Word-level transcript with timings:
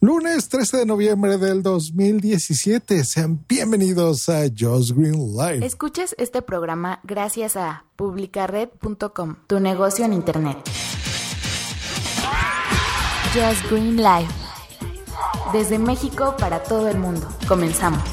Lunes 0.00 0.48
13 0.48 0.76
de 0.76 0.86
noviembre 0.86 1.38
del 1.38 1.60
2017. 1.64 3.02
Sean 3.02 3.44
bienvenidos 3.48 4.28
a 4.28 4.42
Josh 4.42 4.92
Green 4.92 5.36
Live. 5.36 5.66
Escuches 5.66 6.14
este 6.18 6.40
programa 6.40 7.00
gracias 7.02 7.56
a 7.56 7.84
publicared.com, 7.96 9.34
tu 9.48 9.58
negocio 9.58 10.04
en 10.04 10.12
internet. 10.12 10.56
Just 13.34 13.68
Green 13.68 13.96
Live. 13.96 14.28
Desde 15.52 15.80
México 15.80 16.36
para 16.38 16.62
todo 16.62 16.88
el 16.88 16.98
mundo. 16.98 17.28
Comenzamos. 17.48 18.04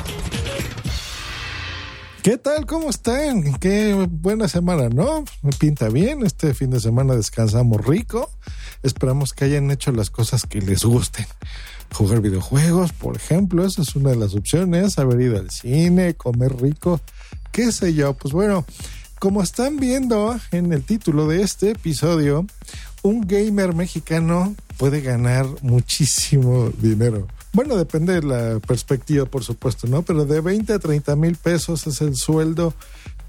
¿Qué 2.24 2.40
tal? 2.40 2.66
¿Cómo 2.66 2.90
están? 2.90 3.60
Qué 3.60 4.08
buena 4.10 4.48
semana, 4.48 4.90
¿no? 4.90 5.24
Me 5.44 5.52
pinta 5.52 5.90
bien. 5.90 6.26
Este 6.26 6.56
fin 6.56 6.72
de 6.72 6.80
semana 6.80 7.14
descansamos 7.14 7.86
rico. 7.86 8.32
Esperamos 8.86 9.34
que 9.34 9.46
hayan 9.46 9.72
hecho 9.72 9.92
las 9.92 10.12
cosas 10.12 10.44
que 10.44 10.62
les 10.62 10.84
gusten. 10.86 11.26
Jugar 11.92 12.22
videojuegos, 12.22 12.94
por 12.94 13.16
ejemplo, 13.16 13.66
esa 13.66 13.82
es 13.82 13.96
una 13.96 14.12
de 14.12 14.18
las 14.18 14.36
opciones. 14.36 15.00
Haber 15.00 15.22
ido 15.22 15.40
al 15.40 15.50
cine, 15.50 16.14
comer 16.14 16.56
rico, 16.62 17.02
qué 17.52 17.72
sé 17.72 17.96
yo. 17.96 18.14
Pues 18.14 18.32
bueno, 18.32 18.64
como 19.18 19.42
están 19.42 19.78
viendo 19.78 20.40
en 20.52 20.72
el 20.72 20.84
título 20.84 21.28
de 21.28 21.42
este 21.42 21.72
episodio, 21.72 22.46
un 23.02 23.22
gamer 23.22 23.74
mexicano 23.74 24.56
puede 24.78 25.02
ganar 25.02 25.48
muchísimo 25.64 26.70
dinero. 26.78 27.28
Bueno, 27.54 27.78
depende 27.78 28.14
de 28.14 28.22
la 28.22 28.60
perspectiva, 28.60 29.26
por 29.26 29.44
supuesto, 29.44 29.88
¿no? 29.88 30.04
Pero 30.04 30.26
de 30.26 30.42
20 30.42 30.74
a 30.74 30.80
30 30.80 31.16
mil 31.16 31.38
pesos 31.38 31.88
es 31.88 32.02
el 32.02 32.16
sueldo 32.16 32.76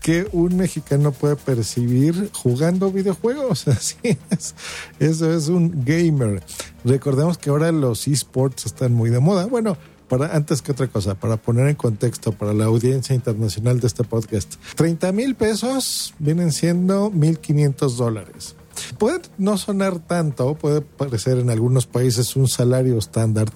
que 0.01 0.29
un 0.33 0.57
mexicano 0.57 1.13
puede 1.13 1.37
percibir 1.37 2.31
jugando 2.33 2.91
videojuegos. 2.91 3.69
Así 3.69 3.97
es. 4.03 4.55
Eso 4.99 5.33
es 5.33 5.49
un 5.49 5.85
gamer. 5.85 6.43
Recordemos 6.85 7.39
que 7.39 7.51
ahora 7.51 7.73
los 7.73 8.07
esports 8.07 8.67
están 8.67 8.95
muy 8.95 9.11
de 9.11 9.21
moda. 9.21 9.47
Bueno, 9.47 9.77
para, 10.09 10.35
antes 10.37 10.63
que 10.63 10.73
otra 10.73 10.87
cosa, 10.87 11.15
para 11.15 11.37
poner 11.37 11.67
en 11.69 11.75
contexto 11.75 12.33
para 12.33 12.53
la 12.53 12.67
audiencia 12.67 13.15
internacional 13.15 13.81
de 13.81 13.87
este 13.89 14.05
podcast, 14.05 14.55
30 14.77 15.13
mil 15.13 15.35
pesos 15.35 16.15
vienen 16.19 16.53
siendo 16.53 17.11
1.500 17.11 17.97
dólares. 17.97 18.57
Puede 18.99 19.23
no 19.39 19.57
sonar 19.59 19.99
tanto, 20.01 20.55
puede 20.55 20.83
parecer 20.83 21.39
en 21.39 21.51
algunos 21.51 21.87
países 21.87 22.37
un 22.37 22.47
salario 22.47 22.99
estándar, 22.99 23.49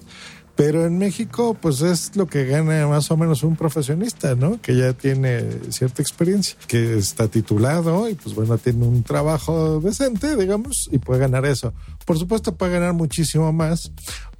pero 0.55 0.85
en 0.85 0.97
México, 0.97 1.55
pues 1.59 1.81
es 1.81 2.15
lo 2.15 2.27
que 2.27 2.45
gana 2.45 2.87
más 2.87 3.09
o 3.11 3.17
menos 3.17 3.43
un 3.43 3.55
profesionista, 3.55 4.35
¿no? 4.35 4.61
Que 4.61 4.75
ya 4.75 4.93
tiene 4.93 5.43
cierta 5.69 6.01
experiencia, 6.01 6.55
que 6.67 6.97
está 6.97 7.27
titulado 7.27 8.09
y 8.09 8.15
pues 8.15 8.35
bueno, 8.35 8.57
tiene 8.57 8.85
un 8.85 9.03
trabajo 9.03 9.79
decente, 9.79 10.35
digamos, 10.35 10.89
y 10.91 10.97
puede 10.97 11.21
ganar 11.21 11.45
eso. 11.45 11.73
Por 12.05 12.17
supuesto, 12.17 12.55
puede 12.55 12.73
ganar 12.73 12.93
muchísimo 12.93 13.51
más 13.53 13.91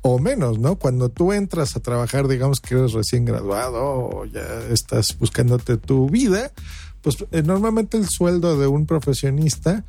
o 0.02 0.20
menos, 0.20 0.60
¿no? 0.60 0.76
Cuando 0.76 1.10
tú 1.10 1.32
entras 1.32 1.76
a 1.76 1.80
trabajar, 1.80 2.28
digamos 2.28 2.60
que 2.60 2.76
eres 2.76 2.94
recién 2.94 3.26
graduado 3.26 3.82
o 3.82 4.26
ya 4.26 4.46
estás 4.72 5.18
buscándote 5.18 5.78
tu 5.78 6.10
vida, 6.10 6.52
pues 7.02 7.18
eh, 7.32 7.44
normalmente 7.44 7.98
el 7.98 8.08
sueldo 8.08 8.60
de 8.60 8.68
un 8.68 8.86
profesionista 8.86 9.86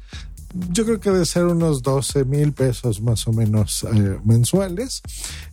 yo 0.71 0.85
creo 0.85 1.01
que 1.01 1.11
debe 1.11 1.25
ser 1.25 1.45
unos 1.45 1.83
12 1.83 2.25
mil 2.25 2.53
pesos 2.53 3.01
más 3.01 3.27
o 3.27 3.33
menos 3.33 3.85
eh, 3.85 4.19
mensuales, 4.25 5.03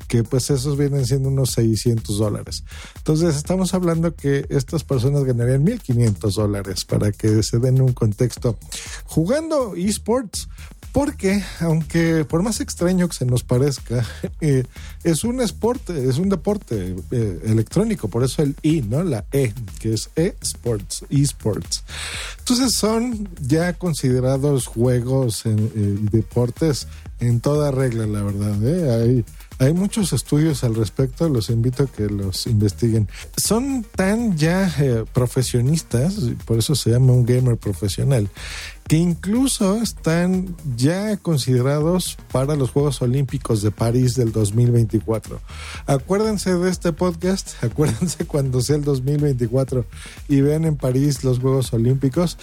que 0.07 0.23
pues 0.23 0.49
esos 0.49 0.77
vienen 0.77 1.05
siendo 1.05 1.29
unos 1.29 1.51
600 1.51 2.17
dólares. 2.17 2.63
Entonces 2.97 3.35
estamos 3.35 3.73
hablando 3.73 4.15
que 4.15 4.45
estas 4.49 4.83
personas 4.83 5.23
ganarían 5.23 5.65
1.500 5.65 6.33
dólares 6.33 6.85
para 6.85 7.11
que 7.11 7.43
se 7.43 7.59
den 7.59 7.81
un 7.81 7.93
contexto. 7.93 8.57
Jugando 9.05 9.75
esports, 9.75 10.49
porque 10.91 11.43
aunque 11.59 12.25
por 12.25 12.41
más 12.41 12.59
extraño 12.59 13.07
que 13.07 13.15
se 13.15 13.25
nos 13.25 13.43
parezca, 13.43 14.05
eh, 14.41 14.63
es 15.03 15.23
un 15.23 15.37
deporte, 15.37 16.09
es 16.09 16.17
un 16.17 16.29
deporte 16.29 16.95
eh, 17.11 17.39
electrónico, 17.45 18.07
por 18.07 18.23
eso 18.23 18.41
el 18.41 18.55
I, 18.61 18.81
¿no? 18.81 19.03
La 19.03 19.25
E, 19.31 19.53
que 19.79 19.93
es 19.93 20.09
e-sports, 20.15 21.05
esports. 21.09 21.83
Entonces 22.49 22.79
son 22.79 23.29
ya 23.39 23.73
considerados 23.73 24.65
juegos 24.65 25.43
y 25.45 25.49
eh, 25.49 25.97
deportes 26.11 26.87
en 27.19 27.41
toda 27.41 27.69
regla, 27.69 28.07
la 28.07 28.23
verdad. 28.23 28.63
¿eh? 28.63 28.91
Hay 28.91 29.25
hay 29.59 29.73
muchos 29.73 30.13
estudios 30.13 30.63
al 30.63 30.73
respecto, 30.73 31.27
los 31.27 31.49
invito 31.49 31.83
a 31.83 31.87
que 31.87 32.07
los 32.07 32.47
investiguen. 32.47 33.09
Son 33.35 33.85
tan 33.95 34.37
ya 34.37 34.73
eh, 34.79 35.03
profesionistas, 35.13 36.15
por 36.45 36.57
eso 36.57 36.75
se 36.75 36.91
llama 36.91 37.11
un 37.11 37.25
gamer 37.25 37.57
profesional, 37.57 38.29
que 38.87 38.95
incluso 38.95 39.75
están 39.81 40.55
ya 40.77 41.17
considerados 41.17 42.17
para 42.31 42.55
los 42.55 42.71
Juegos 42.71 43.01
Olímpicos 43.01 43.61
de 43.61 43.69
París 43.69 44.15
del 44.15 44.31
2024. 44.31 45.41
Acuérdense 45.85 46.55
de 46.55 46.69
este 46.69 46.93
podcast, 46.93 47.51
acuérdense 47.63 48.25
cuando 48.25 48.61
sea 48.61 48.77
el 48.77 48.85
2024 48.85 49.85
y 50.29 50.39
vean 50.39 50.63
en 50.63 50.77
París 50.77 51.25
los 51.25 51.39
Juegos 51.39 51.73
Olímpicos, 51.73 52.37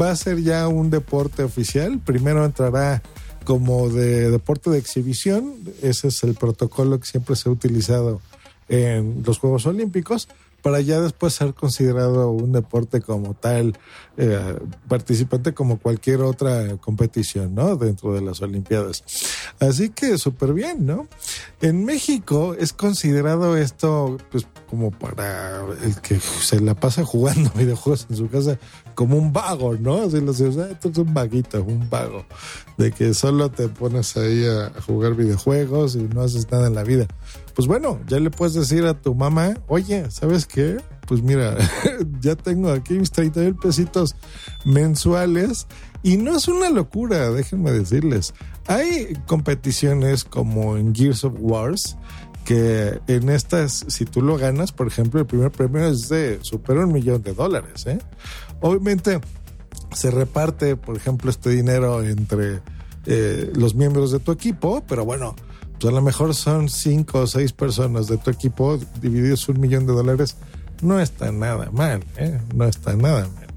va 0.00 0.10
a 0.10 0.16
ser 0.16 0.42
ya 0.42 0.68
un 0.68 0.90
deporte 0.90 1.42
oficial. 1.42 1.98
Primero 1.98 2.44
entrará 2.44 3.02
como 3.48 3.88
de 3.88 4.30
deporte 4.30 4.68
de 4.68 4.76
exhibición. 4.76 5.54
Ese 5.80 6.08
es 6.08 6.22
el 6.22 6.34
protocolo 6.34 7.00
que 7.00 7.06
siempre 7.06 7.34
se 7.34 7.48
ha 7.48 7.52
utilizado 7.52 8.20
en 8.68 9.22
los 9.24 9.38
Juegos 9.38 9.64
Olímpicos 9.64 10.28
para 10.62 10.80
ya 10.80 11.00
después 11.00 11.34
ser 11.34 11.54
considerado 11.54 12.30
un 12.30 12.52
deporte 12.52 13.00
como 13.00 13.34
tal, 13.34 13.78
eh, 14.16 14.58
participante 14.88 15.54
como 15.54 15.78
cualquier 15.78 16.20
otra 16.22 16.76
competición, 16.78 17.54
¿no? 17.54 17.76
Dentro 17.76 18.14
de 18.14 18.22
las 18.22 18.42
Olimpiadas. 18.42 19.04
Así 19.60 19.90
que 19.90 20.18
súper 20.18 20.52
bien, 20.52 20.86
¿no? 20.86 21.08
En 21.60 21.84
México 21.84 22.54
es 22.58 22.72
considerado 22.72 23.56
esto, 23.56 24.16
pues, 24.30 24.46
como 24.68 24.90
para 24.90 25.64
el 25.82 26.00
que 26.00 26.18
se 26.20 26.60
la 26.60 26.74
pasa 26.74 27.04
jugando 27.04 27.50
videojuegos 27.56 28.06
en 28.10 28.16
su 28.16 28.28
casa, 28.28 28.58
como 28.94 29.16
un 29.16 29.32
vago, 29.32 29.76
¿no? 29.76 30.02
Así 30.02 30.20
lo 30.20 30.32
sé, 30.32 30.48
esto 30.48 30.88
es 30.88 30.98
un 30.98 31.14
vaguito, 31.14 31.62
un 31.62 31.88
vago, 31.88 32.24
de 32.76 32.92
que 32.92 33.14
solo 33.14 33.50
te 33.50 33.68
pones 33.68 34.16
ahí 34.16 34.44
a 34.46 34.72
jugar 34.82 35.14
videojuegos 35.14 35.94
y 35.94 36.02
no 36.02 36.22
haces 36.22 36.50
nada 36.50 36.66
en 36.66 36.74
la 36.74 36.82
vida. 36.82 37.06
Pues 37.58 37.66
bueno, 37.66 37.98
ya 38.06 38.20
le 38.20 38.30
puedes 38.30 38.54
decir 38.54 38.84
a 38.84 38.94
tu 38.94 39.16
mamá, 39.16 39.56
oye, 39.66 40.08
¿sabes 40.12 40.46
qué? 40.46 40.76
Pues 41.08 41.22
mira, 41.22 41.56
ya 42.20 42.36
tengo 42.36 42.70
aquí 42.70 42.94
mis 42.94 43.10
30 43.10 43.40
mil 43.40 43.56
pesitos 43.56 44.14
mensuales 44.64 45.66
y 46.04 46.18
no 46.18 46.36
es 46.36 46.46
una 46.46 46.70
locura, 46.70 47.32
déjenme 47.32 47.72
decirles. 47.72 48.32
Hay 48.68 49.12
competiciones 49.26 50.22
como 50.22 50.76
en 50.76 50.94
Gears 50.94 51.24
of 51.24 51.34
Wars 51.40 51.96
que 52.44 53.00
en 53.08 53.28
estas, 53.28 53.86
si 53.88 54.04
tú 54.04 54.22
lo 54.22 54.38
ganas, 54.38 54.70
por 54.70 54.86
ejemplo, 54.86 55.18
el 55.18 55.26
primer 55.26 55.50
premio 55.50 55.84
es 55.88 56.08
de 56.08 56.38
supera 56.42 56.86
un 56.86 56.92
millón 56.92 57.24
de 57.24 57.34
dólares. 57.34 57.86
¿eh? 57.86 57.98
Obviamente 58.60 59.18
se 59.92 60.12
reparte, 60.12 60.76
por 60.76 60.96
ejemplo, 60.96 61.28
este 61.28 61.50
dinero 61.50 62.04
entre 62.04 62.60
eh, 63.06 63.50
los 63.56 63.74
miembros 63.74 64.12
de 64.12 64.20
tu 64.20 64.30
equipo, 64.30 64.84
pero 64.86 65.04
bueno, 65.04 65.34
pues 65.78 65.92
a 65.92 65.94
lo 65.94 66.02
mejor 66.02 66.34
son 66.34 66.68
cinco 66.68 67.20
o 67.20 67.26
seis 67.26 67.52
personas 67.52 68.08
de 68.08 68.18
tu 68.18 68.30
equipo 68.30 68.78
divididos 69.00 69.48
un 69.48 69.60
millón 69.60 69.86
de 69.86 69.92
dólares. 69.92 70.36
No 70.82 71.00
está 71.00 71.30
nada 71.32 71.70
mal, 71.72 72.04
¿eh? 72.16 72.40
no 72.54 72.64
está 72.64 72.94
nada 72.96 73.28
mal. 73.28 73.48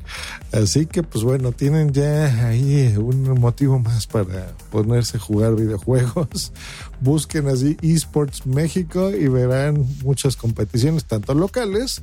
Así 0.51 0.85
que, 0.85 1.01
pues 1.01 1.23
bueno, 1.23 1.51
tienen 1.51 1.93
ya 1.93 2.47
ahí 2.47 2.93
un 2.97 3.39
motivo 3.39 3.79
más 3.79 4.05
para 4.05 4.53
ponerse 4.69 5.17
a 5.17 5.19
jugar 5.19 5.55
videojuegos. 5.55 6.51
Busquen 6.99 7.47
así 7.47 7.77
eSports 7.81 8.45
México 8.45 9.11
y 9.11 9.27
verán 9.27 9.85
muchas 10.03 10.35
competiciones, 10.35 11.05
tanto 11.05 11.33
locales 11.33 12.01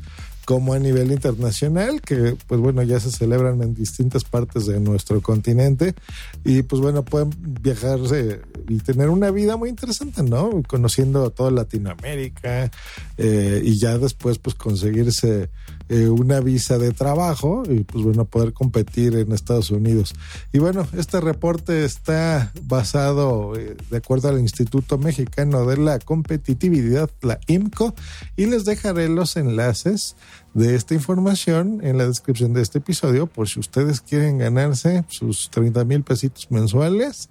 como 0.49 0.73
a 0.73 0.79
nivel 0.79 1.13
internacional, 1.13 2.01
que 2.01 2.35
pues 2.47 2.59
bueno, 2.59 2.83
ya 2.83 2.99
se 3.01 3.11
celebran 3.11 3.61
en 3.61 3.75
distintas 3.75 4.25
partes 4.25 4.65
de 4.65 4.81
nuestro 4.81 5.21
continente 5.21 5.95
y 6.43 6.63
pues 6.63 6.81
bueno, 6.81 7.05
pueden 7.05 7.29
viajarse 7.61 8.41
y 8.67 8.79
tener 8.79 9.11
una 9.11 9.31
vida 9.31 9.59
muy 9.59 9.69
interesante, 9.69 10.23
¿no? 10.23 10.63
Conociendo 10.67 11.29
toda 11.29 11.51
Latinoamérica 11.51 12.71
eh, 13.19 13.61
y 13.63 13.79
ya 13.79 13.99
después 13.99 14.39
pues 14.39 14.55
conseguirse 14.55 15.51
eh, 15.91 16.09
una 16.09 16.41
visa 16.41 16.79
de 16.79 16.93
trabajo 16.93 17.63
y 17.69 17.81
pues 17.81 18.05
bueno, 18.05 18.25
poder 18.25 18.55
competir 18.55 19.17
en 19.17 19.33
Estados 19.33 19.71
Unidos. 19.71 20.15
Y 20.53 20.61
bueno, 20.61 20.87
este 20.97 21.21
reporte 21.21 21.85
está 21.85 22.53
basado 22.63 23.55
eh, 23.55 23.77
de 23.91 23.97
acuerdo 23.99 24.29
al 24.29 24.39
Instituto 24.39 24.97
Mexicano 24.97 25.67
de 25.67 25.77
la 25.77 25.99
Competitividad, 25.99 27.11
la 27.21 27.39
IMCO, 27.47 27.95
y 28.37 28.47
les 28.47 28.65
dejaré 28.65 29.09
los 29.09 29.37
enlaces 29.37 30.17
de 30.55 30.75
esta 30.75 30.95
información 30.95 31.81
en 31.83 31.99
la 31.99 32.07
descripción 32.07 32.53
de 32.53 32.63
este 32.63 32.79
episodio 32.79 33.27
por 33.27 33.49
si 33.49 33.61
ustedes 33.61 34.01
quieren 34.01 34.39
ganarse 34.39 35.05
sus 35.09 35.51
30 35.51 35.85
mil 35.85 36.03
pesitos 36.03 36.51
mensuales, 36.51 37.31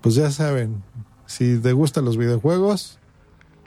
pues 0.00 0.14
ya 0.14 0.30
saben, 0.30 0.82
si 1.26 1.58
te 1.58 1.72
gustan 1.72 2.04
los 2.04 2.16
videojuegos, 2.16 2.98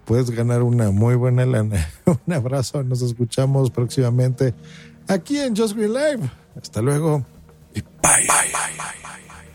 puedes 0.05 0.31
ganar 0.31 0.63
una 0.63 0.91
muy 0.91 1.15
buena 1.15 1.45
lana. 1.45 1.89
Un 2.05 2.33
abrazo, 2.33 2.83
nos 2.83 3.01
escuchamos 3.01 3.71
próximamente 3.71 4.53
aquí 5.07 5.39
en 5.39 5.55
Just 5.55 5.75
Green 5.75 5.93
Live. 5.93 6.29
Hasta 6.55 6.81
luego 6.81 7.25
y 7.73 7.81
bye. 7.81 8.27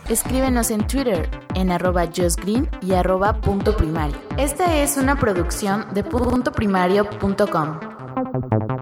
Escríbenos 0.08 0.70
en 0.70 0.87
Twitter 0.87 1.29
en 1.55 1.70
arroba 1.70 2.06
justgreen 2.06 2.69
y 2.82 2.93
arroba 2.93 3.40
punto 3.40 3.76
primario. 3.76 4.17
Esta 4.37 4.82
es 4.82 4.96
una 4.96 5.17
producción 5.17 5.87
de 5.94 6.02
puntoprimario.com. 6.02 8.81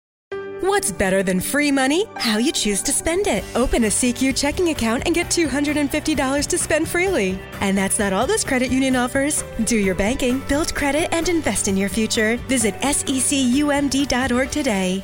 What's 0.61 0.91
better 0.91 1.23
than 1.23 1.39
free 1.39 1.71
money? 1.71 2.05
How 2.17 2.37
you 2.37 2.51
choose 2.51 2.83
to 2.83 2.91
spend 2.91 3.25
it. 3.25 3.43
Open 3.55 3.85
a 3.85 3.87
CQ 3.87 4.37
checking 4.37 4.69
account 4.69 5.01
and 5.07 5.15
get 5.15 5.25
$250 5.25 6.47
to 6.47 6.57
spend 6.59 6.87
freely. 6.87 7.39
And 7.61 7.75
that's 7.75 7.97
not 7.97 8.13
all 8.13 8.27
this 8.27 8.43
credit 8.43 8.71
union 8.71 8.95
offers. 8.95 9.43
Do 9.63 9.75
your 9.75 9.95
banking, 9.95 10.37
build 10.47 10.75
credit, 10.75 11.11
and 11.11 11.27
invest 11.29 11.67
in 11.67 11.77
your 11.77 11.89
future. 11.89 12.37
Visit 12.47 12.75
secumd.org 12.75 14.51
today. 14.51 15.03